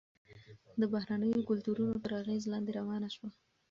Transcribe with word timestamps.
د 0.79 0.81
بهرنیو 0.93 1.47
کلتورونو 1.49 1.95
تر 2.03 2.11
اغیز 2.21 2.43
لاندې 2.51 2.71
رانه 2.77 3.09
شو. 3.15 3.27